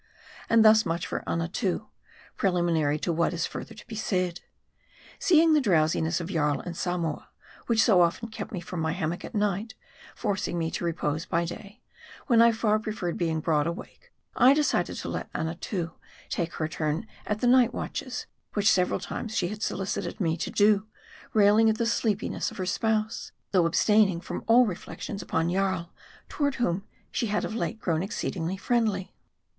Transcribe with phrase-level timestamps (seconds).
[0.49, 1.85] And thus much for Annatoo,
[2.35, 4.41] preliminary to what is further to be said.
[5.19, 7.29] Seeing the drowsiness of Jarl and Samoa,
[7.67, 9.75] which so often kept me from my hammock at night,
[10.15, 11.83] forcing me to repose by day,
[12.25, 15.91] when I far preferred being broad awake, I decided to let Annatoo
[16.31, 20.49] take her turn at the night watches; which several times she had solicited me to
[20.49, 20.87] do;
[21.35, 25.91] railing at the sleepiness of her spouse; though abstain ing from all reflections upon Jarl,
[26.27, 29.13] toward whom she had of late grown exceedingly friendly.